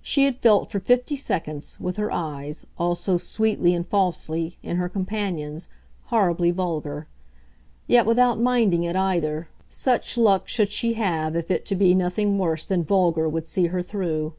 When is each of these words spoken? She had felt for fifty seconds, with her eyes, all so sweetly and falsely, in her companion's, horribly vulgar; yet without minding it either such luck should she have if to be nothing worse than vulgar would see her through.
She 0.00 0.26
had 0.26 0.36
felt 0.36 0.70
for 0.70 0.78
fifty 0.78 1.16
seconds, 1.16 1.80
with 1.80 1.96
her 1.96 2.12
eyes, 2.12 2.66
all 2.78 2.94
so 2.94 3.16
sweetly 3.16 3.74
and 3.74 3.84
falsely, 3.84 4.58
in 4.62 4.76
her 4.76 4.88
companion's, 4.88 5.66
horribly 6.04 6.52
vulgar; 6.52 7.08
yet 7.88 8.06
without 8.06 8.38
minding 8.38 8.84
it 8.84 8.94
either 8.94 9.48
such 9.68 10.16
luck 10.16 10.46
should 10.46 10.70
she 10.70 10.92
have 10.92 11.34
if 11.34 11.64
to 11.64 11.74
be 11.74 11.96
nothing 11.96 12.38
worse 12.38 12.64
than 12.64 12.84
vulgar 12.84 13.28
would 13.28 13.48
see 13.48 13.66
her 13.66 13.82
through. 13.82 14.34